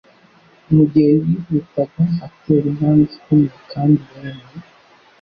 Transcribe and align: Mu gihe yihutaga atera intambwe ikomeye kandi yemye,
Mu 0.75 0.83
gihe 0.91 1.11
yihutaga 1.27 2.03
atera 2.27 2.65
intambwe 2.71 3.03
ikomeye 3.17 3.57
kandi 3.71 3.99
yemye, 4.13 4.53